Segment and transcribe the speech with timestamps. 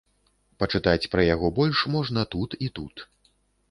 [0.63, 3.11] Пачытаць пра яго больш можна тут і тут.